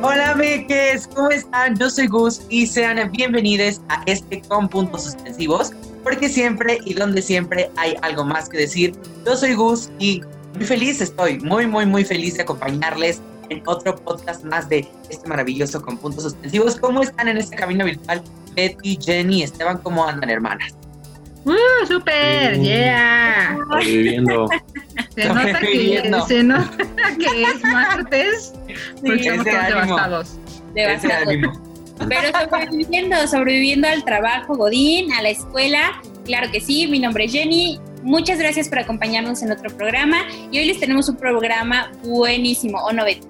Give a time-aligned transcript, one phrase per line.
[0.00, 1.76] Hola, Meques, ¿cómo están?
[1.76, 5.72] Yo soy Gus y sean bienvenidos a este con puntos suspensivos,
[6.04, 8.94] porque siempre y donde siempre hay algo más que decir.
[9.26, 10.22] Yo soy Gus y
[10.54, 15.28] muy feliz estoy, muy, muy, muy feliz de acompañarles en otro podcast más de este
[15.28, 16.76] maravilloso con puntos suspensivos.
[16.76, 18.22] ¿Cómo están en este camino virtual?
[18.54, 20.76] Betty, Jenny, Esteban, ¿cómo andan, hermanas?
[21.44, 22.60] ¡Uh, super!
[22.60, 23.58] ¡Yeah!
[23.80, 24.48] Viviendo.
[25.22, 26.70] Se nota, que, se nota
[27.18, 28.54] que es martes
[29.00, 29.80] porque estamos todos ánimo.
[29.80, 30.38] devastados.
[30.74, 31.34] Devastados.
[32.08, 36.00] Pero sobreviviendo, sobreviviendo al trabajo Godín, a la escuela.
[36.24, 37.80] Claro que sí, mi nombre es Jenny.
[38.02, 40.18] Muchas gracias por acompañarnos en otro programa.
[40.52, 43.26] Y hoy les tenemos un programa buenísimo, ¿o no, Betty?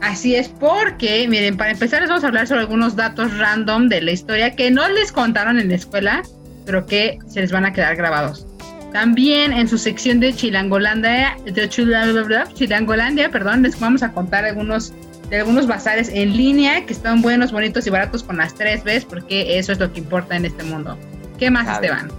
[0.00, 4.00] Así es porque, miren, para empezar les vamos a hablar sobre algunos datos random de
[4.00, 6.22] la historia que no les contaron en la escuela,
[6.64, 8.46] pero que se les van a quedar grabados.
[8.92, 14.92] También en su sección de Chilangolandia, de Chila- Chilangolandia, perdón, les vamos a contar algunos
[15.30, 19.06] de algunos bazares en línea que están buenos, bonitos y baratos con las tres Bs,
[19.06, 20.98] porque eso es lo que importa en este mundo.
[21.38, 21.66] ¿Qué más.
[21.66, 22.10] Esteban?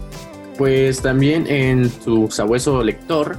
[0.58, 3.38] Pues también en su sabueso lector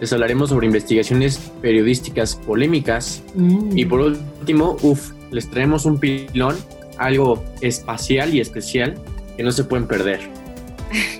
[0.00, 3.22] les hablaremos sobre investigaciones periodísticas polémicas.
[3.76, 6.56] Y por último, uff, les traemos un pilón,
[6.98, 8.96] algo espacial y especial
[9.36, 10.18] que no se pueden perder.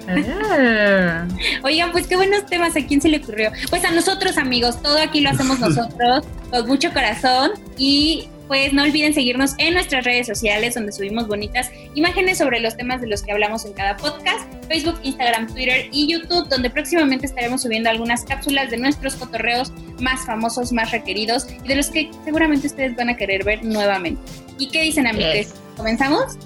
[0.09, 1.27] Ah.
[1.62, 2.77] Oigan, pues qué buenos temas.
[2.77, 3.50] ¿A quién se le ocurrió?
[3.71, 4.83] Pues a nosotros, amigos.
[4.83, 7.53] Todo aquí lo hacemos nosotros con mucho corazón.
[7.77, 12.77] Y pues no olviden seguirnos en nuestras redes sociales donde subimos bonitas imágenes sobre los
[12.77, 14.47] temas de los que hablamos en cada podcast.
[14.69, 20.27] Facebook, Instagram, Twitter y YouTube, donde próximamente estaremos subiendo algunas cápsulas de nuestros cotorreos más
[20.27, 24.21] famosos, más requeridos y de los que seguramente ustedes van a querer ver nuevamente.
[24.59, 25.54] ¿Y qué dicen, amigos?
[25.77, 26.37] ¿Comenzamos?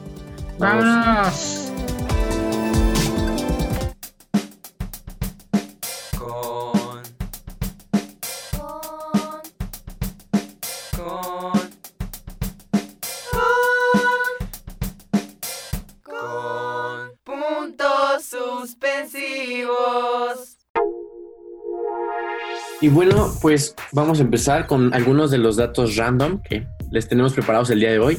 [0.58, 1.72] Vámonos.
[22.86, 27.32] Y bueno, pues vamos a empezar con algunos de los datos random que les tenemos
[27.32, 28.16] preparados el día de hoy.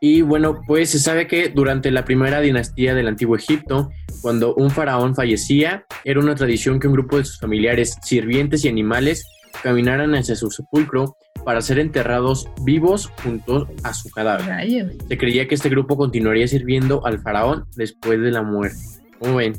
[0.00, 3.90] Y bueno, pues se sabe que durante la primera dinastía del antiguo Egipto,
[4.22, 8.68] cuando un faraón fallecía, era una tradición que un grupo de sus familiares, sirvientes y
[8.68, 9.26] animales
[9.62, 14.90] caminaran hacia su sepulcro para ser enterrados vivos junto a su cadáver.
[15.06, 18.78] Se creía que este grupo continuaría sirviendo al faraón después de la muerte.
[19.18, 19.52] ¿Cómo ven?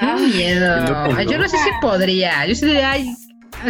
[0.00, 0.06] Qué
[0.38, 0.74] miedo.
[1.18, 1.42] Ay, Yo ¿no?
[1.42, 2.46] no sé si podría.
[2.46, 3.14] Yo sí diría, ay,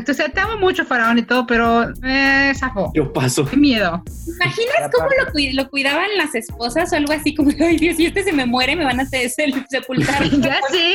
[0.09, 2.91] o sea, te amo mucho, faraón y todo, pero eh, zafo.
[2.95, 3.45] Yo paso.
[3.47, 4.03] Qué miedo.
[4.27, 8.07] ¿Imaginas cómo lo, cui- lo cuidaban las esposas o algo así como, ay Dios, si
[8.07, 10.23] este se me muere, me van a se- se- sepultar?
[10.43, 10.95] Ya sé.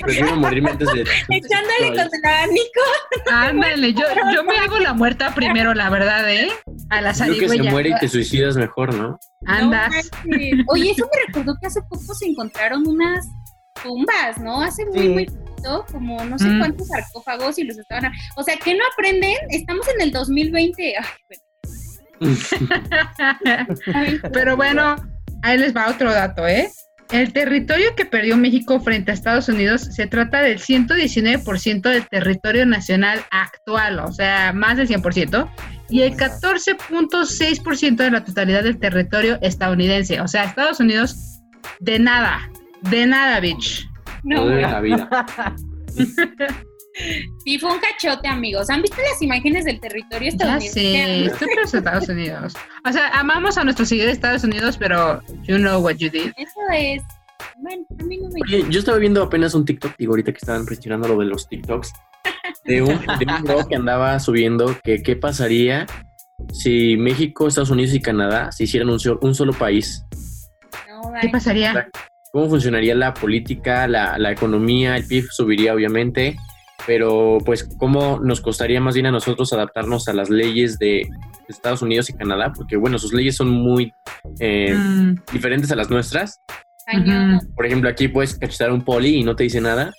[0.00, 1.00] Prefiero morirme antes de...
[1.28, 2.80] Echándole con el abanico.
[3.30, 6.48] Ándale, yo, yo me hago la muerta primero, la verdad, ¿eh?
[6.90, 9.18] A la Creo que se muere y te suicidas mejor, ¿no?
[9.46, 10.10] Andas.
[10.24, 10.36] No.
[10.68, 13.26] Oye, eso me recordó que hace poco se encontraron unas
[13.82, 14.60] tumbas, ¿no?
[14.62, 15.08] Hace muy, Sí.
[15.08, 15.26] muy
[15.90, 16.58] como no sé Mm.
[16.58, 18.12] cuántos sarcófagos y los estaban...
[18.36, 19.36] O sea, ¿qué no aprenden?
[19.50, 20.94] Estamos en el 2020.
[20.96, 21.42] Ay, bueno.
[24.32, 24.96] Pero bueno,
[25.42, 26.70] ahí les va otro dato, ¿eh?
[27.10, 32.66] El territorio que perdió México frente a Estados Unidos se trata del 119% del territorio
[32.66, 35.50] nacional actual, o sea, más del 100%,
[35.88, 40.20] y el 14.6% de la totalidad del territorio estadounidense.
[40.20, 41.40] O sea, Estados Unidos,
[41.80, 42.48] de nada,
[42.82, 43.88] de nada, bitch.
[44.24, 45.08] No, la vida.
[47.44, 48.68] Sí, fue un cachote, amigos.
[48.68, 50.80] ¿Han visto las imágenes del territorio Ya estadounidense?
[50.80, 52.54] sé, estoy por los Estados Unidos.
[52.86, 56.32] O sea, amamos a nuestros seguidores de Estados Unidos, pero you know what you did.
[56.36, 57.00] Eso es.
[57.62, 58.40] Bueno, a mí no me.
[58.42, 61.48] Oye, yo estaba viendo apenas un TikTok, digo, ahorita que estaban presionando lo de los
[61.48, 61.92] TikToks,
[62.64, 65.86] de un, de un bro que andaba subiendo que qué pasaría
[66.52, 70.04] si México, Estados Unidos y Canadá se hicieran un, so- un solo país.
[70.88, 71.88] No No, ¿Qué pasaría?
[72.32, 74.96] ¿Cómo funcionaría la política, la, la economía?
[74.96, 76.36] El PIB subiría, obviamente,
[76.86, 81.08] pero pues cómo nos costaría más bien a nosotros adaptarnos a las leyes de
[81.48, 83.92] Estados Unidos y Canadá, porque bueno, sus leyes son muy
[84.38, 86.40] eh, Mm, diferentes a las nuestras.
[87.54, 89.92] Por ejemplo, aquí puedes cachetar a un poli y no te dice nada,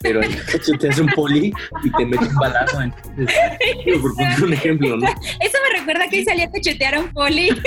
[0.00, 1.52] pero ahí cacheteas a un poli
[1.84, 2.80] y te mete un balazo.
[2.82, 3.36] Entonces,
[4.00, 5.06] por poner un ejemplo, ¿no?
[5.06, 7.48] Eso me recuerda que hoy salí a cachetear a un poli.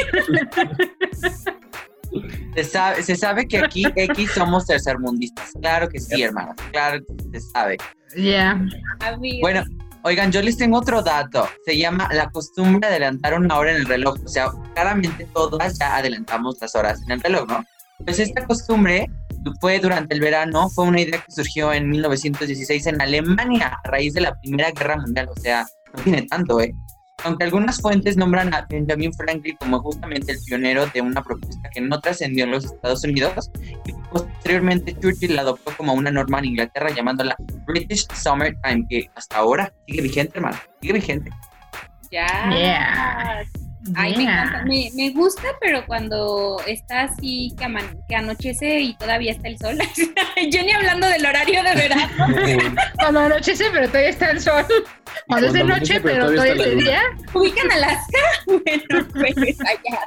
[2.56, 5.52] Se sabe, se sabe que aquí X somos tercermundistas.
[5.62, 6.56] Claro que sí, hermanos.
[6.72, 7.78] Claro que se sabe.
[8.16, 8.62] Ya.
[9.42, 9.63] Bueno,
[10.04, 11.48] oigan, yo les tengo otro dato.
[11.66, 14.18] Se llama la costumbre de adelantar una hora en el reloj.
[14.24, 17.63] O sea, claramente todas ya adelantamos las horas en el reloj, ¿no?
[18.06, 19.08] Pues esta costumbre
[19.60, 24.13] fue durante el verano, fue una idea que surgió en 1916 en Alemania a raíz
[24.13, 25.30] de la Primera Guerra Mundial.
[25.30, 25.66] O sea,
[25.96, 26.74] no tiene tanto, ¿eh?
[27.24, 31.82] Aunque algunas fuentes nombran a Benjamin Franklin como justamente el pionero de una propuesta que
[31.82, 33.52] no trascendió en los Estados Unidos,
[33.86, 37.36] y posteriormente Churchill la adoptó como una norma en Inglaterra llamándola
[37.68, 41.32] British Summertime, que hasta ahora sigue vigente, hermano, sigue vigente.
[42.12, 42.50] ya.
[42.50, 43.61] Yeah.
[43.95, 48.95] Ay, me, encanta, me, me gusta, pero cuando está así que, aman- que anochece y
[48.95, 49.78] todavía está el sol.
[50.51, 52.25] Yo ni hablando del horario de verano.
[53.00, 54.66] Cuando anochece, pero todavía está el sol.
[55.28, 57.01] Cuando es de noche, pero pero todavía es de día.
[57.33, 58.18] ¿Ubican Alaska?
[58.48, 60.00] Bueno, pues allá.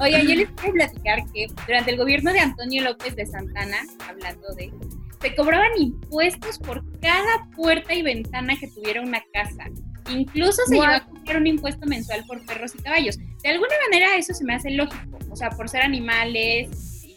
[0.00, 4.54] Oigan, yo les quiero platicar que durante el gobierno de Antonio López de Santana, hablando
[4.54, 4.72] de,
[5.20, 9.64] se cobraban impuestos por cada puerta y ventana que tuviera una casa.
[10.10, 11.04] Incluso se a
[11.36, 13.16] un impuesto mensual por perros y caballos.
[13.42, 16.68] De alguna manera eso se me hace lógico, o sea, por ser animales
[17.04, 17.16] y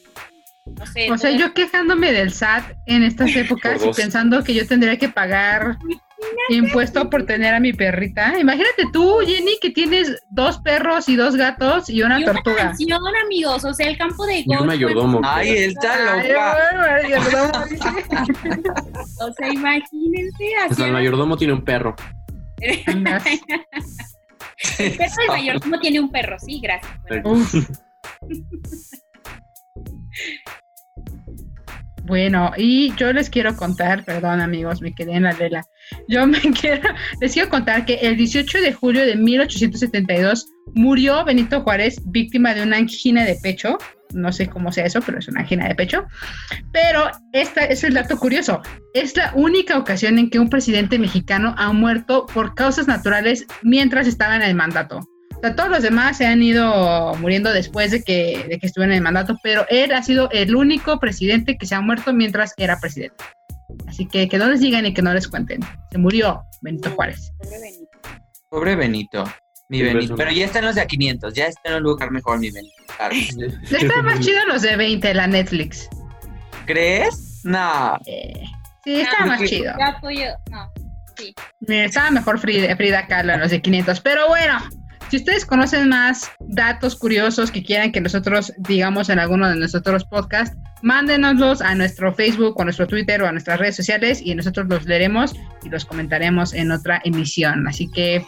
[0.77, 1.11] no sé.
[1.11, 5.09] O sea, yo quejándome del SAT en estas épocas y pensando que yo tendría que
[5.09, 5.77] pagar
[6.49, 8.37] impuesto por tener a mi perrita.
[8.39, 12.65] Imagínate tú, Jenny, que tienes dos perros y dos gatos y una Y una tortuga.
[12.65, 14.61] mansión, amigos, o sea, el campo de Y golf.
[14.61, 15.21] un mayordomo.
[15.23, 16.57] Ay, él está Ay, loca.
[16.73, 17.65] bueno, mayordomo.
[19.21, 20.83] O sea, imagínense así.
[20.83, 21.95] el mayordomo tiene un perro.
[24.77, 26.91] El perro del mayordomo tiene un perro, sí, gracias.
[32.09, 35.63] Bueno, y yo les quiero contar, perdón amigos, me quedé en la vela.
[36.07, 36.89] Yo me quiero,
[37.21, 42.63] les quiero contar que el 18 de julio de 1872 murió Benito Juárez víctima de
[42.63, 43.77] una angina de pecho.
[44.13, 46.05] No sé cómo sea eso, pero es una angina de pecho.
[46.71, 48.61] Pero esta es el dato curioso.
[48.93, 54.07] Es la única ocasión en que un presidente mexicano ha muerto por causas naturales mientras
[54.07, 54.99] estaba en el mandato.
[55.35, 58.83] O sea, todos los demás se han ido muriendo después de que, de que estuvo
[58.83, 62.53] en el mandato, pero él ha sido el único presidente que se ha muerto mientras
[62.57, 63.23] era presidente.
[63.87, 65.61] Así que que no les digan y que no les cuenten.
[65.91, 67.31] Se murió Benito Juárez.
[67.39, 67.99] pobre Benito.
[68.49, 69.23] Pobre Benito.
[69.69, 69.99] Mi Sí, Benito.
[69.99, 70.17] persona.
[70.17, 72.49] Pero ya está en los de a 500, ya está en un lugar mejor, mi
[72.49, 72.75] Benito.
[72.97, 73.15] Claro.
[73.15, 75.87] Está más chido los de 20, la Netflix.
[76.65, 77.41] ¿Crees?
[77.43, 77.97] No.
[78.05, 78.43] Eh,
[78.83, 79.73] sí, estaba más porque- chido.
[79.77, 80.71] Yo apoyo, no.
[81.67, 83.99] Mira, estaba mejor Frida, Frida Kahlo en los de 500.
[83.99, 84.57] Pero bueno,
[85.09, 90.05] si ustedes conocen más datos curiosos que quieran que nosotros digamos en alguno de nuestros
[90.05, 94.33] podcasts, mándenoslos a nuestro Facebook o a nuestro Twitter o a nuestras redes sociales y
[94.33, 97.67] nosotros los leeremos y los comentaremos en otra emisión.
[97.67, 98.23] Así que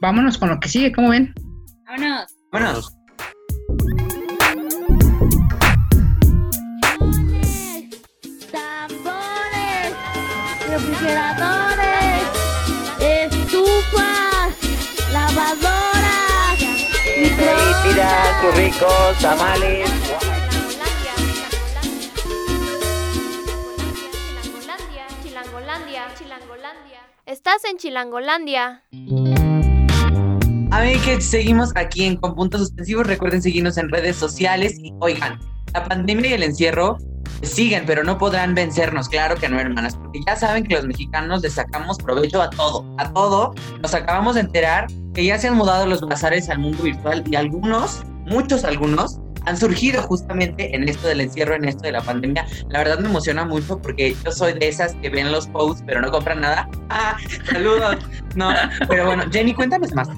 [0.00, 1.32] vámonos con lo que sigue, ¿cómo ven?
[1.86, 2.26] Vámonos.
[2.52, 2.96] Vámonos.
[8.50, 9.94] tambores,
[10.68, 12.22] refrigeradores,
[13.00, 14.56] estufas,
[15.12, 16.58] lavadoras,
[17.18, 18.40] microondas.
[18.40, 19.90] sus ricos tamales.
[24.42, 27.00] Chilangolandia, Chilangolandia, Chilangolandia.
[27.26, 28.82] Estás en Chilangolandia.
[30.72, 33.04] Amigos, seguimos aquí en Con Puntos Suspensivos.
[33.04, 34.78] Recuerden seguirnos en redes sociales.
[34.78, 35.40] Y oigan,
[35.74, 36.96] la pandemia y el encierro
[37.42, 39.08] siguen, pero no podrán vencernos.
[39.08, 42.86] Claro que no, hermanas, porque ya saben que los mexicanos le sacamos provecho a todo.
[42.98, 43.52] A todo.
[43.82, 47.34] Nos acabamos de enterar que ya se han mudado los bazares al mundo virtual y
[47.34, 52.46] algunos, muchos algunos, han surgido justamente en esto del encierro, en esto de la pandemia.
[52.68, 56.00] La verdad me emociona mucho porque yo soy de esas que ven los posts pero
[56.00, 56.68] no compran nada.
[56.92, 57.98] Ah, saludos.
[58.34, 58.52] No,
[58.88, 60.08] pero bueno, Jenny, cuéntanos más.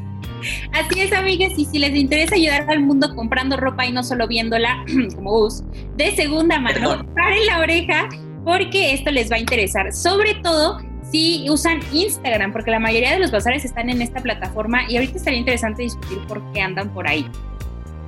[0.72, 4.26] Así es, amigas, y si les interesa ayudar al mundo comprando ropa y no solo
[4.28, 4.84] viéndola
[5.14, 5.62] como bus
[5.96, 8.08] de segunda mano, paren la oreja
[8.44, 10.80] porque esto les va a interesar, sobre todo
[11.10, 15.18] si usan Instagram, porque la mayoría de los bazares están en esta plataforma y ahorita
[15.18, 17.26] estaría interesante discutir por qué andan por ahí.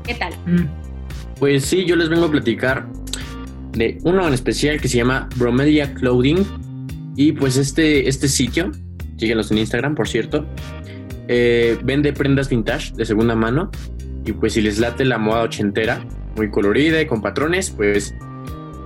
[0.04, 0.32] ¿Qué tal?
[0.46, 0.66] Mm.
[1.38, 2.86] Pues sí, yo les vengo a platicar
[3.72, 6.46] de uno en especial que se llama Bromedia Clothing.
[7.16, 8.72] Y pues este, este sitio,
[9.18, 10.46] síguenos en Instagram, por cierto,
[11.28, 13.70] eh, vende prendas vintage de segunda mano.
[14.24, 16.00] Y pues si les late la moda ochentera,
[16.36, 18.14] muy colorida y con patrones, pues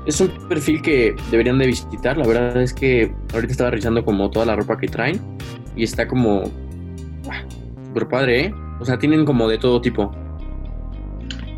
[0.06, 2.16] es un perfil que deberían de visitar.
[2.16, 5.20] La verdad es que ahorita estaba revisando como toda la ropa que traen
[5.76, 6.42] y está como
[7.24, 7.40] ¡guau!
[7.86, 8.54] súper padre, ¿eh?
[8.80, 10.12] O sea, tienen como de todo tipo.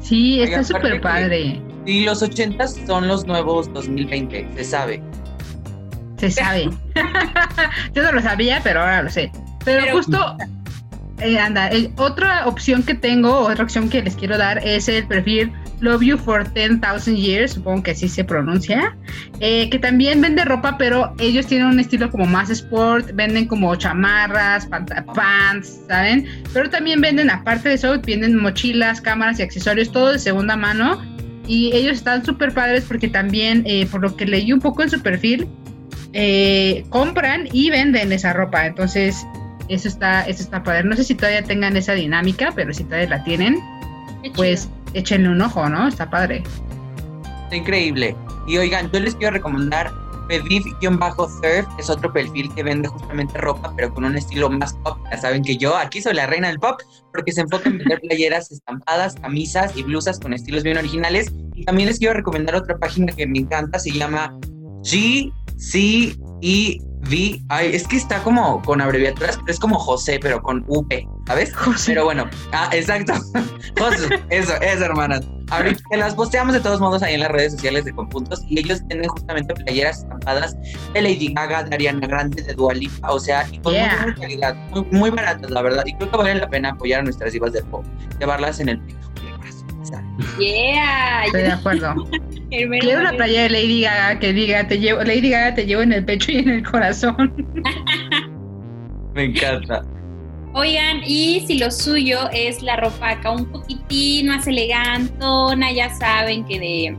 [0.00, 1.60] Sí, está súper padre.
[1.86, 5.02] Y los 80 son los nuevos 2020, se sabe.
[6.18, 6.68] Se sabe.
[7.94, 9.30] Yo no lo sabía, pero ahora lo sé.
[9.64, 10.36] Pero, Pero- justo,
[11.20, 15.06] eh, anda, el- otra opción que tengo, otra opción que les quiero dar es el
[15.06, 18.96] perfil Love You for 10,000 Years, supongo que así se pronuncia,
[19.40, 23.74] eh, que también vende ropa, pero ellos tienen un estilo como más sport, venden como
[23.76, 26.26] chamarras, pant- pants, ¿saben?
[26.52, 31.00] Pero también venden, aparte de eso, venden mochilas, cámaras y accesorios, todo de segunda mano.
[31.46, 34.90] Y ellos están súper padres porque también, eh, por lo que leí un poco en
[34.90, 35.48] su perfil,
[36.12, 38.66] eh, compran y venden esa ropa.
[38.66, 39.16] Entonces,
[39.70, 40.84] eso está, eso está padre.
[40.84, 43.58] No sé si todavía tengan esa dinámica, pero si todavía la tienen,
[44.22, 45.88] Qué pues échenle un ojo, ¿no?
[45.88, 46.42] Está padre.
[47.44, 48.16] Está increíble.
[48.46, 49.90] Y oigan, yo les quiero recomendar
[50.28, 54.98] Pediv-Surf, que es otro perfil que vende justamente ropa, pero con un estilo más pop.
[55.10, 56.80] Ya saben que yo aquí soy la reina del pop,
[57.12, 61.32] porque se enfoca en vender playeras estampadas, camisas y blusas con estilos bien originales.
[61.54, 64.36] Y también les quiero recomendar otra página que me encanta, se llama
[67.02, 67.44] GCEV.
[67.48, 71.54] Ay, es que está como con abreviaturas, pero es como José, pero con V, ¿sabes?
[71.54, 71.92] José.
[71.92, 73.12] Pero bueno, ah, exacto.
[73.78, 75.26] José, eso, eso, hermanas.
[75.50, 78.60] Ahorita que las posteamos de todos modos ahí en las redes sociales de Conpuntos y
[78.60, 80.56] ellos tienen justamente playeras estampadas
[80.94, 84.14] de Lady Gaga, de Ariana Grande, de Dua Lipa, o sea, y con Yeah.
[84.70, 85.84] muy muy, muy baratas, la verdad.
[85.86, 87.84] Y creo que vale la pena apoyar a nuestras divas del pop,
[88.18, 89.09] llevarlas en el pecho.
[90.38, 91.24] Yeah.
[91.26, 91.94] Estoy de acuerdo.
[92.50, 95.92] Quiero una playa de Lady Gaga que diga, te llevo, Lady Gaga te llevo en
[95.92, 97.32] el pecho y en el corazón.
[99.14, 99.84] Me encanta.
[100.52, 106.44] Oigan, y si lo suyo es la ropa acá un poquitín más elegantona, ya saben
[106.44, 106.96] que de,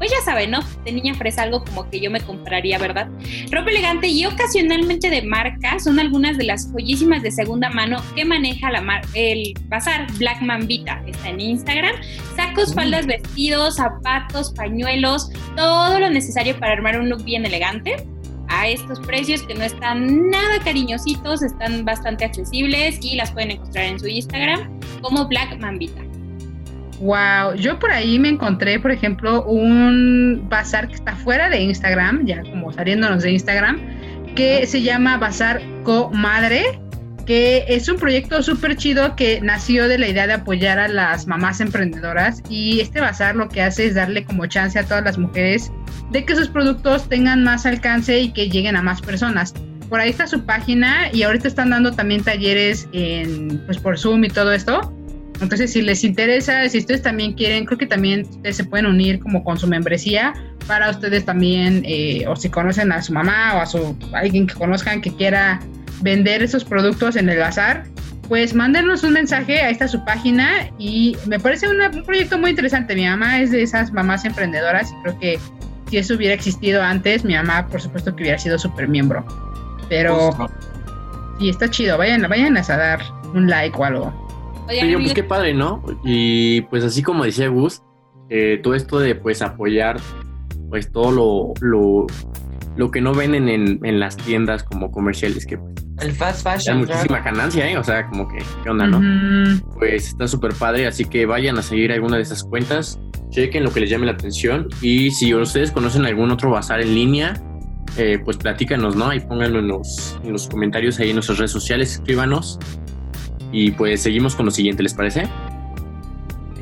[0.00, 0.60] pues ya saben, ¿no?
[0.86, 3.10] De niña fresa algo como que yo me compraría, ¿verdad?
[3.50, 8.24] Ropa elegante y ocasionalmente de marca son algunas de las joyísimas de segunda mano que
[8.24, 11.02] maneja la mar el bazar Black Mambita.
[11.06, 11.94] Está en Instagram.
[12.34, 12.74] Sacos, Mm.
[12.74, 17.96] faldas, vestidos, zapatos, pañuelos, todo lo necesario para armar un look bien elegante
[18.48, 23.84] a estos precios que no están nada cariñositos, están bastante accesibles y las pueden encontrar
[23.84, 26.09] en su Instagram como Black Mambita.
[27.00, 32.26] Wow, yo por ahí me encontré, por ejemplo, un bazar que está fuera de Instagram,
[32.26, 33.80] ya como saliéndonos de Instagram,
[34.34, 36.78] que se llama Bazar Comadre,
[37.24, 41.26] que es un proyecto súper chido que nació de la idea de apoyar a las
[41.26, 45.16] mamás emprendedoras y este bazar lo que hace es darle como chance a todas las
[45.16, 45.72] mujeres
[46.10, 49.54] de que sus productos tengan más alcance y que lleguen a más personas.
[49.88, 54.24] Por ahí está su página y ahorita están dando también talleres en, pues por Zoom
[54.24, 54.92] y todo esto.
[55.40, 59.18] Entonces, si les interesa, si ustedes también quieren, creo que también ustedes se pueden unir
[59.20, 60.34] como con su membresía
[60.66, 64.54] para ustedes también, eh, o si conocen a su mamá o a su alguien que
[64.54, 65.60] conozcan que quiera
[66.02, 67.84] vender esos productos en el bazar,
[68.28, 72.50] pues mándenos un mensaje, ahí está su página y me parece una- un proyecto muy
[72.50, 72.94] interesante.
[72.94, 75.38] Mi mamá es de esas mamás emprendedoras y creo que
[75.88, 79.26] si eso hubiera existido antes, mi mamá por supuesto que hubiera sido súper miembro.
[79.88, 80.48] Pero Justo.
[81.40, 83.00] sí, está chido, vayan, vayan a dar
[83.34, 84.29] un like o algo.
[84.70, 85.82] Oye, pues qué padre, ¿no?
[86.04, 87.82] Y pues así como decía Gus,
[88.28, 89.98] eh, todo esto de pues apoyar
[90.68, 92.06] pues todo lo, lo,
[92.76, 96.54] lo que no venden en, en las tiendas como comerciales, que pues, El fast hay
[96.58, 96.78] fashion.
[96.78, 97.76] muchísima ganancia, ¿eh?
[97.76, 98.98] O sea, como que, ¿qué onda, no?
[98.98, 99.78] Ujú.
[99.78, 103.00] Pues está súper padre, así que vayan a seguir alguna de esas cuentas,
[103.30, 106.94] chequen lo que les llame la atención y si ustedes conocen algún otro bazar en
[106.94, 107.34] línea,
[107.96, 109.12] eh, pues platícanos, ¿no?
[109.12, 112.60] Y pónganlo en los, en los comentarios ahí en nuestras redes sociales, escríbanos
[113.52, 115.24] y pues seguimos con lo siguiente, ¿les parece?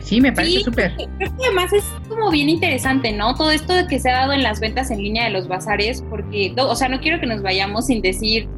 [0.01, 0.95] Sí, me parece Sí, súper.
[0.95, 3.35] Creo que además es como bien interesante, ¿no?
[3.35, 6.03] Todo esto de que se ha dado en las ventas en línea de los bazares,
[6.09, 8.49] porque, o sea, no quiero que nos vayamos sin decir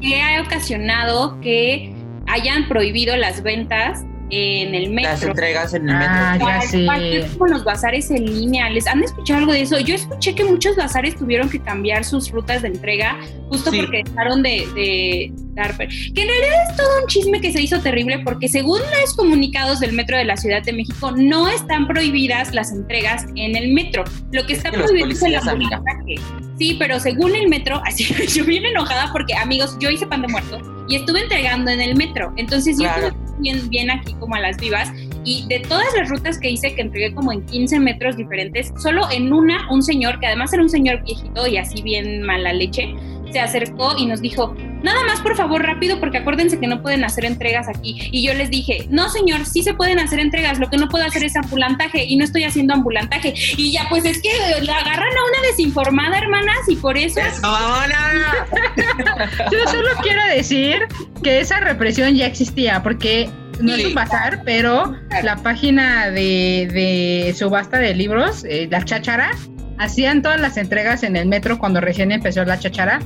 [0.00, 1.92] que ha ocasionado que
[2.26, 5.28] hayan prohibido las ventas en el Las metro.
[5.30, 6.48] entregas en el Ah, metro.
[6.48, 6.84] ya sé.
[6.84, 8.68] cual, es como los bazares en línea.
[8.70, 9.78] ¿Les han escuchado algo de eso?
[9.80, 13.18] Yo escuché que muchos bazares tuvieron que cambiar sus rutas de entrega
[13.48, 13.78] justo Sí.
[13.80, 15.76] porque dejaron de, de dar.
[15.76, 19.80] Que en realidad es todo un chisme que se hizo terrible porque según los comunicados
[19.80, 24.04] del metro de la Ciudad de México no están prohibidas las entregas en el metro.
[24.32, 26.14] Lo que está que prohibido es el ambulataje.
[26.58, 28.04] Sí, pero según el metro, así
[28.34, 31.94] yo bien enojada porque amigos, yo hice pan de muerto y estuve entregando en el
[31.96, 32.32] metro.
[32.36, 33.06] Entonces yo Claro.
[33.08, 34.90] estuve bien, bien aquí como a las vivas.
[35.24, 39.10] Y de todas las rutas que hice, que entregué como en 15 metros diferentes, solo
[39.10, 42.94] en una, un señor, que además era un señor viejito y así bien mala leche,
[43.32, 47.04] se acercó y nos dijo, nada más por favor rápido porque acuérdense que no pueden
[47.04, 48.08] hacer entregas aquí.
[48.12, 51.04] Y yo les dije, no señor, sí se pueden hacer entregas, lo que no puedo
[51.04, 53.34] hacer es ambulantaje y no estoy haciendo ambulantaje.
[53.56, 54.30] Y ya pues es que
[54.62, 57.20] la agarran a una desinformada, hermanas, y por eso...
[59.52, 60.86] Yo solo quiero decir
[61.22, 63.28] que esa represión ya existía, porque
[63.60, 69.30] no es un bazar, pero la página de, de subasta de libros, eh, la cháchara,
[69.78, 73.00] hacían todas las entregas en el metro cuando recién empezó la cháchara.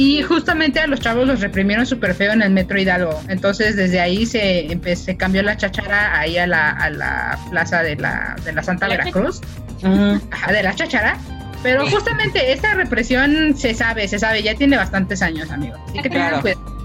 [0.00, 3.20] Y justamente a los chavos los reprimieron súper feo en el metro Hidalgo.
[3.28, 7.82] Entonces desde ahí se, empe- se cambió la cháchara ahí a la, a la plaza
[7.82, 9.42] de la, de la Santa La Veracruz.
[9.82, 10.18] Ujú.
[10.30, 11.18] Ajá, de la cháchara.
[11.62, 15.78] Pero justamente esta represión se sabe, se sabe, ya tiene bastantes años, amigos.
[15.88, 16.40] Así que tengan Claro.
[16.42, 16.80] cuidado.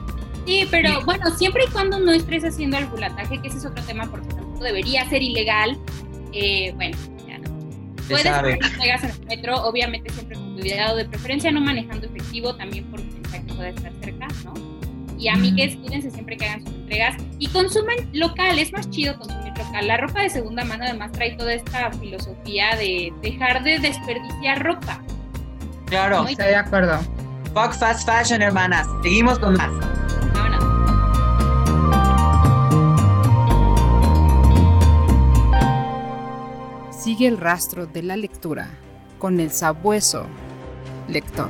[0.46, 4.06] Sí, pero bueno, siempre y cuando no estés haciendo ambulataje, que ese es otro tema
[4.12, 5.78] porque tampoco debería ser ilegal,
[6.34, 7.50] eh, bueno, ya no.
[8.10, 8.54] Puedes sabe.
[8.56, 13.02] hacer entregas en el metro, obviamente siempre cuidado, de preferencia no manejando efectivo, también por
[13.02, 14.54] pensar que pueda estar cerca, ¿no?
[15.18, 19.54] Y amigues, cuídense siempre que hagan sus entregas y consumen local, es más chido consumir
[19.58, 19.88] local.
[19.88, 25.02] La ropa de segunda mano además trae toda esta filosofía de dejar de desperdiciar ropa.
[25.86, 26.28] Claro.
[26.28, 27.00] Estoy de acuerdo.
[27.54, 28.88] Fuck fast fashion, hermanas.
[29.04, 29.72] Seguimos con más.
[30.34, 30.66] Vámonos.
[36.92, 38.68] Sigue el rastro de la lectura
[39.20, 40.28] con el sabueso
[41.08, 41.50] lector.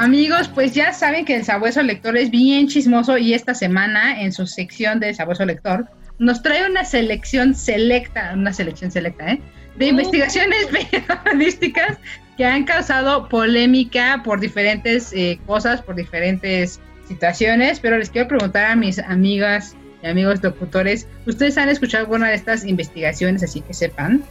[0.00, 4.32] Amigos, pues ya saben que el Sabueso Lector es bien chismoso y esta semana en
[4.32, 5.86] su sección de Sabueso Lector
[6.18, 9.42] nos trae una selección selecta, una selección selecta, ¿eh?
[9.76, 10.66] De investigaciones
[11.24, 11.98] periodísticas
[12.38, 18.66] que han causado polémica por diferentes eh, cosas, por diferentes situaciones, pero les quiero preguntar
[18.70, 23.74] a mis amigas y amigos locutores, ¿ustedes han escuchado alguna de estas investigaciones así que
[23.74, 24.22] sepan?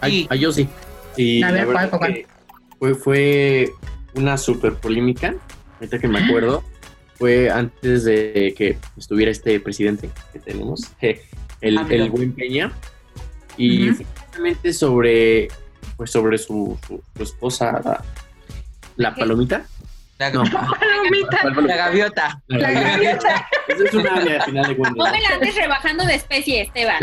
[0.00, 0.26] Ay, Sí.
[0.30, 0.68] ay, yo sí.
[1.44, 2.24] A ver, ¿cuál,
[2.80, 3.70] Fue, fue
[4.14, 5.34] una super polémica,
[5.78, 6.64] ahorita que me acuerdo,
[7.18, 10.80] fue antes de que estuviera este presidente que tenemos,
[11.60, 12.72] el, Ah, el buen Peña,
[13.58, 13.96] y Ujú.
[13.98, 15.48] fue justamente sobre,
[15.98, 18.02] pues sobre su, su- su esposa, la,
[18.96, 19.20] la ¿Qué?
[19.20, 19.66] palomita.
[20.18, 21.38] La, No, Palomita.
[21.42, 21.66] ¿cuál palomita?
[21.66, 22.42] la gaviota.
[22.46, 22.90] La La gaviota.
[22.96, 23.48] gaviota.
[23.68, 25.06] Esa es una ave, al final de cuentas.
[25.06, 27.02] No me la andes rebajando de especie, Esteban.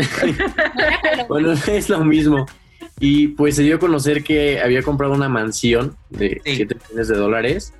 [1.28, 2.46] Bueno, es lo mismo.
[2.98, 6.56] Y pues se dio a conocer que había comprado una mansión de Sí.
[6.56, 7.74] 7 millones de dólares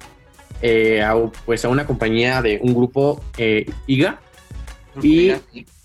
[0.63, 1.15] eh, a,
[1.47, 4.19] pues a una compañía de un grupo eh, IGA.
[5.03, 5.33] Y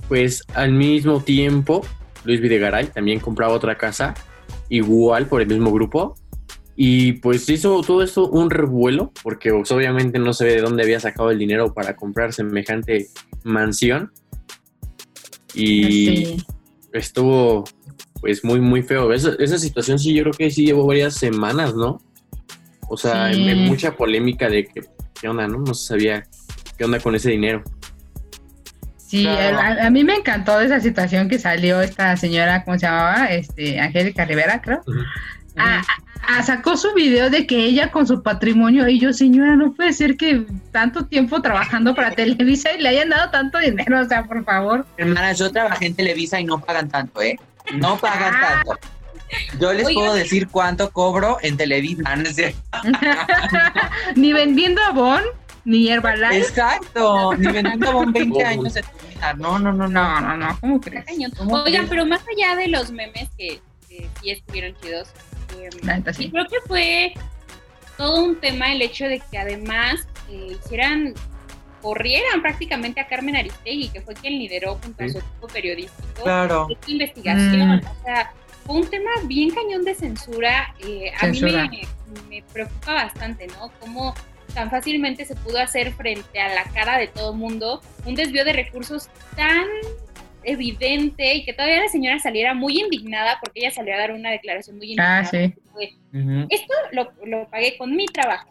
[0.08, 1.86] pues al mismo tiempo
[2.26, 4.14] Luis Videgaray también compraba otra casa
[4.70, 6.16] igual por el mismo grupo.
[6.80, 10.84] Y pues hizo todo esto un revuelo porque pues, obviamente no se ve de dónde
[10.84, 13.08] había sacado el dinero para comprar semejante
[13.44, 14.12] mansión.
[15.56, 15.84] Y
[16.26, 16.38] Sí.
[16.94, 17.64] estuvo
[18.22, 19.12] pues muy muy feo.
[19.14, 22.00] Esa, esa situación sí yo creo que sí llevó varias semanas, ¿no?
[22.90, 23.42] O sea, Sí.
[23.42, 24.82] en- en mucha polémica de que
[25.20, 25.60] qué onda, ¿no?
[25.60, 26.24] No se sabía
[26.78, 27.64] qué onda con ese dinero.
[28.98, 29.58] Sí, Claro.
[29.82, 33.28] a, a mí me encantó esa situación que salió esta señora, ¿cómo se llamaba?
[33.28, 34.82] Este, Angélica Rivera, creo.
[35.56, 36.04] Ah, ah, ah,
[36.46, 40.18] sacó su video de que ella con su patrimonio, y yo, señora, no puede ser
[40.18, 44.44] que tanto tiempo trabajando para Televisa y le hayan dado tanto dinero, o sea, por
[44.44, 44.86] favor.
[44.98, 47.38] Hermanas, yo trabajé en Televisa y no pagan tanto, ¿eh?
[47.76, 48.64] No pagan Ah.
[48.66, 48.80] tanto.
[49.60, 52.16] Yo les puedo decir cuánto cobro en Televisa.
[52.16, 52.58] ¿no es cierto?
[54.16, 55.22] ni vendiendo Avon,
[55.66, 56.38] ni Herbalife.
[56.38, 57.34] Exacto.
[57.36, 58.48] Ni vendiendo con 20 Oh.
[58.48, 59.34] años de Televisa.
[59.34, 60.22] No, no, no, no.
[60.22, 61.06] No, no, ¿cómo crees?
[61.38, 61.90] ¿Cómo Oigan, crees?
[61.90, 65.10] pero más allá de los memes que, que sí estuvieron chidos,
[65.64, 67.14] eh, La neta, sí creo que fue
[67.98, 71.14] todo un tema el hecho de que además eh, hicieran,
[71.82, 75.14] corrieran prácticamente a Carmen Aristegui, que fue quien lideró junto a Sí.
[75.14, 76.68] su equipo periodístico Claro.
[76.70, 77.70] esta investigación.
[77.78, 77.82] Mm.
[77.88, 78.34] O sea,
[78.66, 80.74] fue un tema bien cañón de censura.
[80.80, 81.82] eh, a mí me,
[82.30, 83.72] me preocupa bastante, ¿no?
[83.80, 84.14] Cómo
[84.54, 88.54] tan fácilmente se pudo hacer frente a la cara de todo mundo un desvío de
[88.54, 89.66] recursos tan
[90.48, 94.32] evidente y que todavía la señora saliera muy indignada porque ella salió a dar una
[94.32, 95.20] declaración muy indignada.
[95.20, 95.54] Ah, sí.
[95.72, 96.48] Fue, Ujú.
[96.50, 98.50] Esto lo, lo pagué con mi trabajo.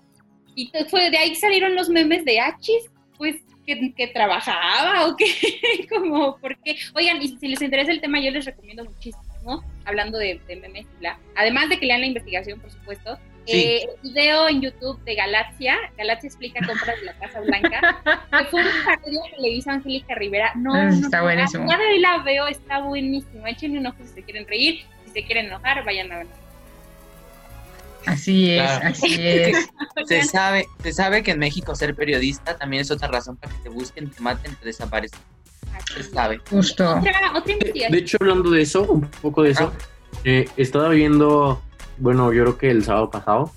[0.55, 5.27] Y fue de ahí salieron los memes de Achis, pues que, que trabajaba o que
[5.91, 9.65] como porque oigan y si les interesa el tema yo les recomiendo muchísimo ¿no?
[9.85, 13.53] hablando de, de memes y bla además de que lean la investigación por supuesto Sí.
[13.65, 18.01] eh, video en YouTube de Galaxia Galaxia explica compras de la Casa Blanca
[18.39, 21.67] que fue un parodia que le hizo Angélica Rivera no, Ah, no, está no, buenísimo.
[21.69, 25.25] de ahí la veo está buenísimo échenle un ojo si se quieren reír si se
[25.25, 26.27] quieren enojar vayan a ver
[28.07, 28.87] Así es, Claro.
[28.89, 29.69] así es.
[30.07, 33.63] Se sabe, se sabe que en México ser periodista también es otra razón para que
[33.65, 35.19] te busquen, te maten, te desaparecen.
[35.93, 36.39] Se sabe.
[36.49, 36.99] Justo.
[36.99, 37.13] Otra
[37.91, 39.73] De, hecho, hablando de eso, un poco de eso,
[40.23, 41.61] eh, estaba viendo,
[41.99, 43.51] bueno, yo creo que el sábado pasado,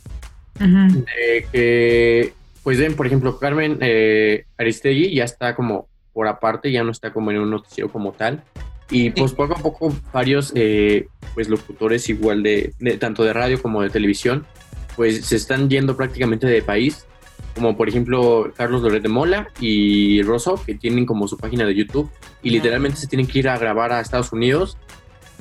[0.56, 1.04] Ujú.
[1.06, 6.84] de que, pues ven, por ejemplo, Carmen eh, Aristegui ya está como por aparte, ya
[6.84, 8.44] no está como en un noticiero como tal.
[8.92, 13.62] Y pues poco a poco varios eh, pues locutores igual de, de- tanto de radio
[13.62, 14.48] como de televisión
[14.96, 17.06] pues se están yendo prácticamente de país
[17.54, 21.76] como por ejemplo Carlos Loret de Mola y Rosso que tienen como su página de
[21.76, 22.10] YouTube
[22.42, 24.76] y literalmente se tienen que ir a grabar a Estados Unidos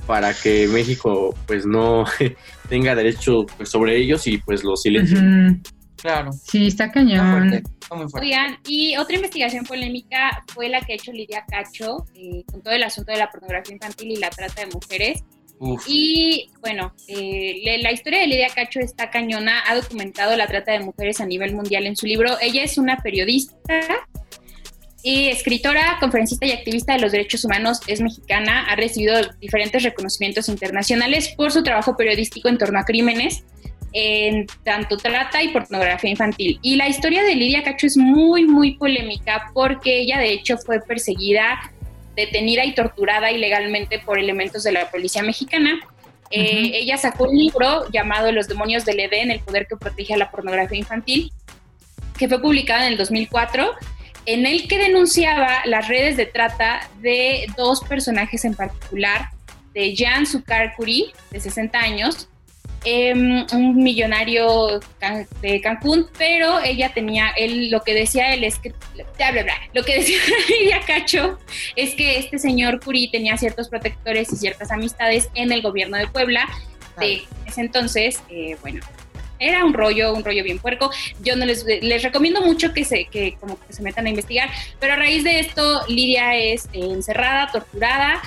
[0.09, 2.05] para que México pues no
[2.69, 5.51] tenga derecho pues, sobre ellos y pues los silencien.
[5.51, 5.61] Ujú.
[5.97, 6.31] Claro.
[6.33, 7.31] Sí, está Está cañón.
[7.51, 7.63] fuerte.
[7.81, 8.27] Está muy fuerte.
[8.29, 12.73] Oigan, y otra investigación polémica fue la que ha hecho Lidia Cacho eh, con todo
[12.75, 15.23] el asunto de la pornografía infantil y la trata de mujeres.
[15.61, 15.83] Uf.
[15.89, 20.71] Y bueno, eh, le- la historia de Lidia Cacho está cañona, ha documentado la trata
[20.73, 22.37] de mujeres a nivel mundial en su libro.
[22.41, 23.81] Ella es una periodista
[25.11, 30.51] y escritora, conferencista y activista de los derechos humanos, es mexicana, ha recibido diferentes reconocimientos
[30.51, 33.43] internacionales por su trabajo periodístico en torno a crímenes
[33.95, 36.59] en tanto trata y pornografía infantil.
[36.61, 40.79] Y la historia de Lidia Cacho es muy, muy polémica porque ella de hecho fue
[40.83, 41.73] perseguida,
[42.15, 45.81] detenida y torturada ilegalmente por elementos de la policía mexicana.
[46.31, 46.71] Eh, Ujú.
[46.75, 50.31] Ella sacó un libro llamado Los demonios del Edén, el poder que protege a la
[50.31, 51.33] pornografía infantil,
[52.19, 53.75] que fue publicado en el 2004,
[54.29, 59.31] en el que denunciaba las redes de trata de dos personajes en particular,
[59.73, 62.29] de Jan Sukarkuri, de 60 años,
[62.85, 64.81] em, un millonario
[65.41, 68.75] de Cancún, pero ella tenía, él, lo que decía él es que,
[69.17, 70.19] bla, bla, bla, lo que decía
[70.51, 71.39] Lidia Cacho
[71.75, 76.07] es que este señor Curí tenía ciertos protectores y ciertas amistades en el gobierno de
[76.07, 76.47] Puebla
[77.01, 78.81] de ese entonces, eh, bueno,
[79.39, 80.91] era un rollo, un rollo bien puerco.
[81.23, 84.51] Yo no les, les recomiendo mucho que se, que como que se metan a investigar,
[84.81, 88.21] pero a raíz de esto, Lidia es encerrada, torturada,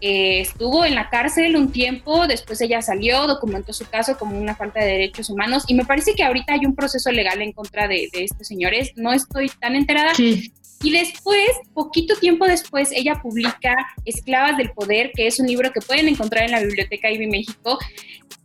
[0.00, 4.56] eh, estuvo en la cárcel un tiempo, después ella salió, documentó su caso como una
[4.56, 7.86] falta de derechos humanos y me parece que ahorita hay un proceso legal en contra
[7.86, 10.52] de, de estos señores, no estoy tan enterada, Sí.
[10.82, 15.80] y después, poquito tiempo después, ella publica Esclavas del Poder, que es un libro que
[15.80, 17.78] pueden encontrar en la Biblioteca IBI México.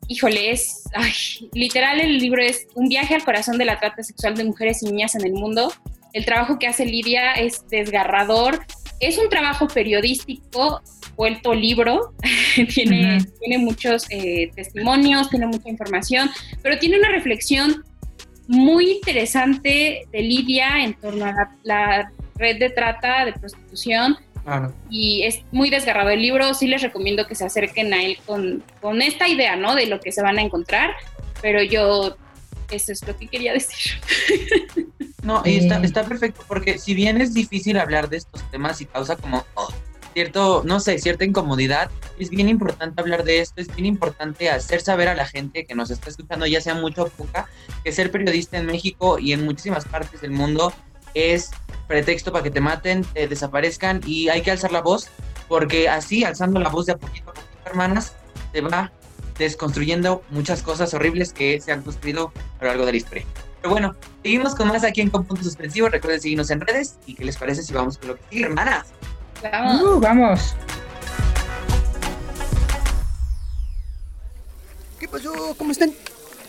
[0.08, 1.12] Híjole, es, ay,
[1.54, 4.86] literal el libro es un viaje al corazón de la trata sexual de mujeres y
[4.86, 5.74] niñas en el mundo.
[6.14, 8.66] El trabajo que hace Lidia es desgarrador.
[9.00, 10.82] Es un trabajo periodístico
[11.18, 12.14] vuelto libro.
[12.74, 13.32] tiene, Ujú.
[13.40, 16.30] tiene muchos eh, testimonios, tiene mucha información,
[16.64, 17.84] pero tiene una reflexión
[18.48, 24.16] muy interesante de Lidia en torno a la, la red de trata, de prostitución,
[24.48, 24.74] Claro.
[24.90, 26.54] y es muy desgarrado el libro.
[26.54, 29.76] Sí les recomiendo que se acerquen a él con, con esta idea, ¿no?
[29.76, 30.92] De lo que se van a encontrar,
[31.42, 32.16] pero yo,
[32.72, 34.00] eso es lo que quería decir.
[35.24, 38.86] No, y está, está perfecto, porque si bien es difícil hablar de estos temas y
[38.86, 39.68] causa como oh,
[40.14, 44.80] cierto, no sé, cierta incomodidad, es bien importante hablar de esto, es bien importante hacer
[44.80, 47.50] saber a la gente que nos está escuchando, ya sea mucho o poca,
[47.84, 50.72] que ser periodista en México y en muchísimas partes del mundo
[51.14, 51.52] es
[51.88, 55.10] pretexto para que te maten, te desaparezcan y hay que alzar la voz,
[55.48, 58.14] porque así, alzando la voz de a poquito a poquito, hermanas,
[58.52, 58.92] se va
[59.38, 63.26] desconstruyendo muchas cosas horribles que se han construido a lo largo de la historia.
[63.62, 65.90] Pero bueno, seguimos con más aquí en Con Punto Suspensivo.
[65.90, 66.98] Recuerden seguirnos en redes.
[67.06, 68.88] ¿Y qué les parece si vamos con lo que sigue, hermanas?
[69.42, 69.82] Vamos.
[69.82, 70.56] Uh, vamos.
[75.00, 75.56] ¿Qué pasó?
[75.58, 75.94] ¿Cómo están?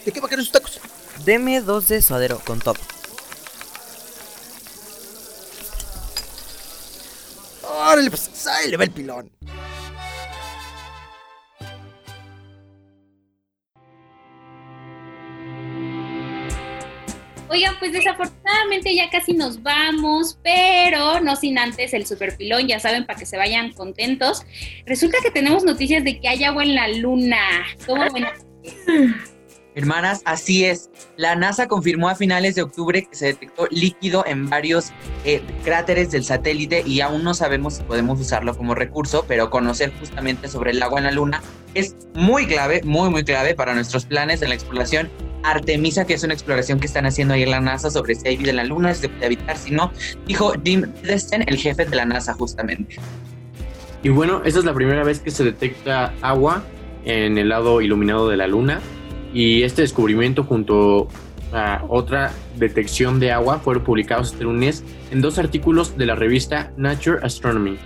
[0.05, 0.81] ¿De qué va a querer sus tacos?
[1.24, 2.77] Deme dos de suadero con top.
[7.81, 9.31] Órale, pues ahí le va el pilón.
[17.49, 23.07] Oigan, pues desafortunadamente ya casi nos vamos, pero no sin antes el superpilón, ya saben,
[23.07, 24.43] para que se vayan contentos.
[24.85, 27.64] Resulta que tenemos noticias de que hay agua en la luna.
[27.87, 28.27] ¿Cómo ven?
[29.79, 30.91] Hermanas, así es.
[31.17, 34.91] La NASA confirmó a finales de octubre que se detectó líquido en varios
[35.25, 39.93] eh, cráteres del satélite y aún no sabemos si podemos usarlo como recurso, pero conocer
[40.01, 41.43] justamente sobre el agua en la Luna
[41.75, 45.09] es muy clave, muy, muy clave para nuestros planes de la exploración
[45.45, 48.37] Artemisa, que es una exploración que están haciendo ahí en la NASA sobre si hay
[48.37, 49.93] vida en la Luna, si se puede habitar, si no,
[50.27, 52.97] dijo Jim Destin, el jefe de la NASA justamente.
[54.03, 56.64] Y bueno, esta es la primera vez que se detecta agua
[57.05, 58.81] en el lado iluminado de la luna.
[59.33, 61.09] Y este descubrimiento junto
[61.53, 66.73] a otra detección de agua fueron publicados este lunes en dos artículos de la revista
[66.77, 67.79] Nature Astronomy.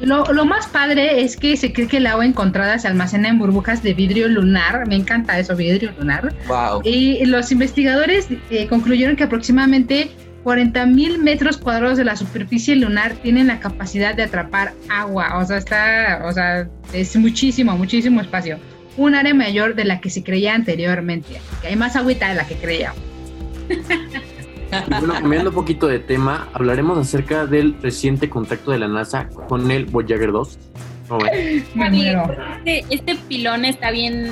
[0.00, 3.38] Lo, lo más padre es que se cree que el agua encontrada se almacena en
[3.38, 4.86] burbujas de vidrio lunar.
[4.86, 6.32] Me encanta eso, vidrio lunar.
[6.46, 6.82] Wow.
[6.84, 10.10] Y los investigadores eh, concluyeron que aproximadamente
[10.44, 15.36] 40 mil metros cuadrados de la superficie lunar tienen la capacidad de atrapar agua.
[15.38, 18.58] O sea, está, o sea, es muchísimo, muchísimo espacio.
[18.98, 21.40] Un área mayor de la que se creía anteriormente.
[21.62, 23.00] Que hay más agüita de la que creíamos.
[25.00, 29.70] Bueno, cambiando un poquito de tema, hablaremos acerca del reciente contacto de la NASA con
[29.70, 30.58] el Voyager 2.
[31.08, 31.64] ¿Cómo ven?
[31.74, 32.36] Me muero.
[32.64, 34.30] Este, este pilón está bien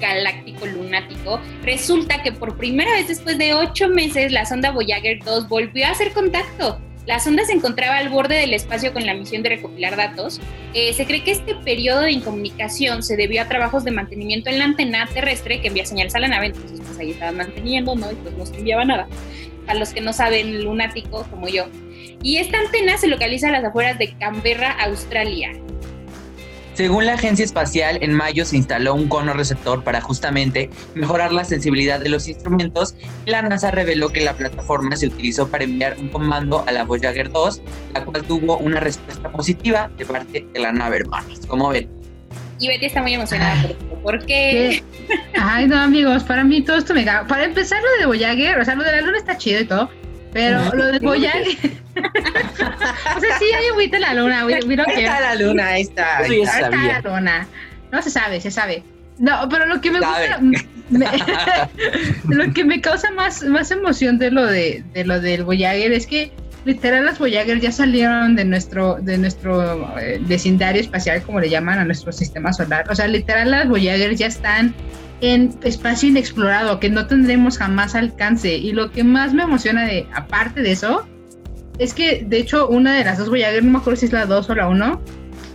[0.00, 1.40] galáctico lunático.
[1.62, 5.90] Resulta que por primera vez después de ocho meses la sonda Voyager 2 volvió a
[5.90, 6.80] hacer contacto.
[7.06, 10.40] La sonda se encontraba al borde del espacio con la misión de recopilar datos.
[10.74, 14.58] Eh, se cree que este periodo de incomunicación se debió a trabajos de mantenimiento en
[14.58, 18.10] la antena terrestre que envía señales a la nave, entonces pues ahí estaban manteniendo, ¿no?
[18.10, 19.06] Y pues no se enviaba nada.
[19.68, 21.66] A los que no saben lunático como yo.
[22.22, 25.52] Y esta antena se localiza a las afueras de Canberra, Australia.
[26.76, 31.42] Según la agencia espacial, en mayo se instaló un cono receptor para justamente mejorar la
[31.42, 35.96] sensibilidad de los instrumentos y la NASA reveló que la plataforma se utilizó para enviar
[35.98, 37.62] un comando a la Voyager 2,
[37.94, 41.46] la cual tuvo una respuesta positiva de parte de la nave hermanos.
[41.46, 41.88] Como ven,
[42.58, 43.84] Y Betty está muy emocionada por esto.
[44.02, 44.84] ¿Por qué?
[45.40, 47.26] Ay, no, amigos, para mí todo esto me caga.
[47.26, 49.88] Para empezar, lo de Voyager, o sea, lo de la luna está chido y todo,
[50.36, 51.46] pero lo de Voyager.
[51.96, 55.66] o sea, sí, hay agüita en la luna, we, we don't ahí está la luna,
[55.68, 56.18] ahí está.
[56.18, 56.34] ahí está.
[56.34, 57.00] Ahí está sabía.
[57.02, 57.48] la luna.
[57.90, 58.82] No se sabe, se sabe.
[59.18, 60.28] No, pero lo que me Sabe.
[60.28, 60.40] gusta,
[60.90, 61.08] me-
[62.36, 66.06] lo que me causa más, más emoción de lo de, de lo del Voyager es
[66.06, 66.30] que
[66.66, 71.78] literal las Voyager ya salieron de nuestro, de nuestro eh, vecindario espacial, como le llaman
[71.78, 72.84] a nuestro sistema solar.
[72.90, 74.74] O sea, literal las Voyager ya están
[75.20, 78.54] en espacio inexplorado, que no tendremos jamás alcance.
[78.56, 81.06] Y lo que más me emociona de, aparte de eso,
[81.78, 84.26] es que de hecho una de las dos Voyager, no me acuerdo si es la
[84.26, 85.00] 2 o la 1,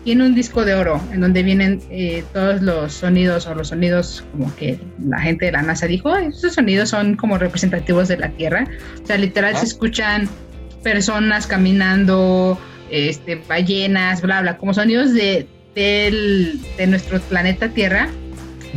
[0.03, 4.23] tiene un disco de oro en donde vienen eh, todos los sonidos o los sonidos
[4.31, 8.17] como que la gente de la NASA dijo, "Ay, esos sonidos son como representativos de
[8.17, 8.65] la Tierra.
[9.03, 9.59] O sea, literal Ah.
[9.59, 10.27] se escuchan
[10.83, 18.09] personas caminando, este, ballenas, bla, bla, como sonidos de, del- de nuestro planeta Tierra.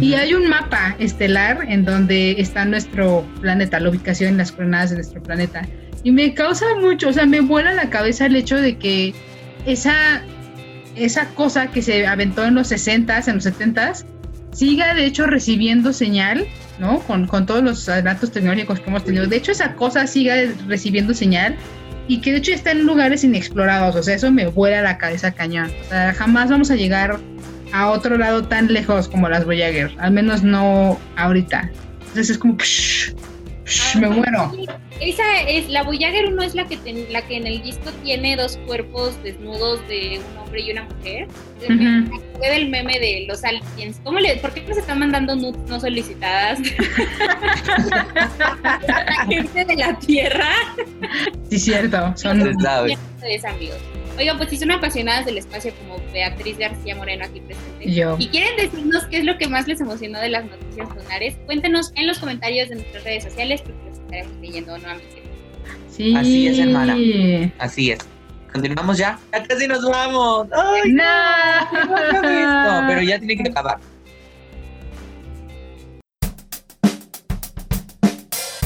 [0.00, 4.96] Y hay un mapa estelar en donde está nuestro planeta, la ubicación, las coordenadas de
[4.96, 5.66] nuestro planeta.
[6.02, 9.14] Y me causa mucho, o sea, me vuela la cabeza el hecho de que
[9.66, 10.22] esa,
[10.96, 14.04] esa cosa que se aventó en los 60s, en los 70s,
[14.52, 16.46] siga de hecho recibiendo señal,
[16.78, 17.00] ¿no?
[17.00, 19.26] Con, con todos los adelantos tecnológicos que hemos tenido.
[19.26, 20.34] De hecho, esa cosa siga
[20.66, 21.56] recibiendo señal
[22.08, 23.96] y que de hecho está en lugares inexplorados.
[23.96, 25.70] O sea, eso me vuela la cabeza cañón.
[25.86, 27.18] O sea, jamás vamos a llegar
[27.74, 29.90] a otro lado tan lejos como las Voyager.
[29.98, 31.68] Al menos no ahorita.
[32.00, 33.12] Entonces es como, psh,
[33.64, 34.52] psh, me muero.
[35.00, 38.36] Esa es, la Voyager 1 es la que, ten- la que en el disco tiene
[38.36, 41.26] dos cuerpos desnudos de un hombre y una mujer.
[41.68, 44.00] Me acordé del meme de los aliens.
[44.04, 46.60] ¿Cómo le, ¿Por qué nos están mandando nudes no solicitadas?
[48.62, 50.50] la gente de la Tierra.
[51.50, 52.12] Sí, cierto.
[52.16, 52.96] Son, Se sabe.
[53.16, 53.78] Ustedes, amigos.
[54.16, 58.16] Oigan, pues si son apasionadas del espacio como Beatriz García Moreno aquí presente Yo.
[58.18, 61.92] y quieren decirnos qué es lo que más les emocionó de las noticias lunares, cuéntenos
[61.96, 65.22] en los comentarios de nuestras redes sociales porque los estaremos leyendo nuevamente.
[65.90, 66.14] Sí.
[66.16, 66.96] Así es, hermana.
[67.58, 67.98] Así es.
[68.52, 69.18] Continuamos ya.
[69.32, 70.46] Ya casi nos vamos.
[70.52, 71.02] Ay, No.
[72.80, 73.78] no, pero ya tiene que acabar.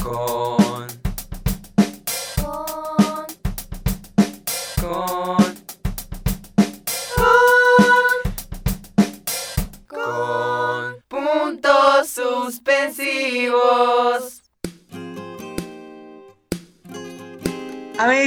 [0.03, 0.58] con Con,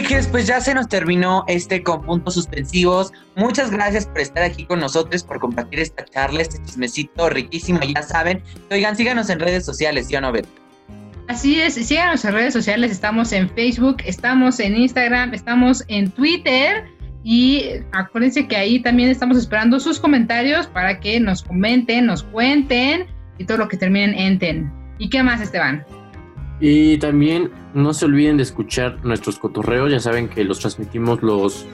[0.03, 3.13] Amigues, pues ya se nos terminó este con puntos suspensivos.
[3.37, 7.79] Muchas gracias por estar aquí con nosotros, por compartir esta charla, este chismecito riquísimo.
[7.95, 10.45] Ya saben, oigan, síganos en redes sociales, ¿sí o no, Bet?
[11.29, 16.85] Así es, síganos en redes sociales, estamos en Facebook, estamos en Instagram, estamos en Twitter
[17.23, 23.07] y acuérdense que ahí también estamos esperando sus comentarios para que nos comenten, nos cuenten
[23.39, 24.73] y todo lo que terminen en ten.
[24.99, 25.87] ¿Y qué más, Esteban?
[26.65, 29.91] Y también no se olviden de escuchar nuestros cotorreos.
[29.91, 31.67] Ya saben que los transmitimos los,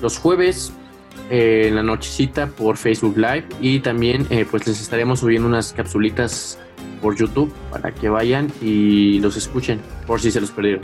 [0.00, 0.72] los jueves
[1.28, 3.46] eh, en la nochecita por Facebook Live.
[3.60, 6.56] Y también eh, pues les estaremos subiendo unas capsulitas
[7.02, 10.82] por YouTube para que vayan y los escuchen por si se los perdieron.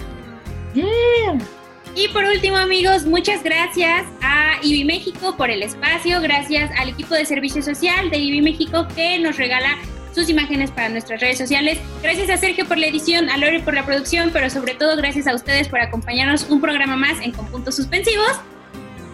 [1.95, 7.15] Y por último, amigos, muchas gracias a IBI México por el espacio, gracias al equipo
[7.15, 9.79] de servicio social de IBI México que nos regala
[10.15, 11.79] sus imágenes para nuestras redes sociales.
[12.03, 15.27] Gracias a Sergio por la edición, a Lori por la producción, pero sobre todo gracias
[15.27, 18.41] a ustedes por acompañarnos un programa más en Con Puntos Suspensivos.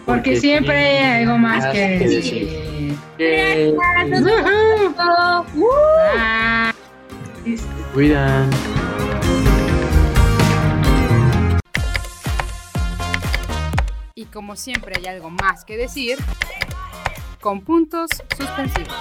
[0.05, 2.97] Porque siempre hay algo más que decir.
[3.17, 5.45] Gracias, nos vemos pronto.
[5.55, 6.71] Uh.
[7.93, 8.49] Cuidan.
[14.15, 16.17] Y como siempre hay algo más que decir,
[17.39, 18.93] con puntos suspensivos.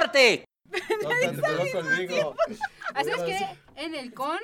[0.00, 0.46] ¡Corte!
[2.94, 4.38] Así es que en el con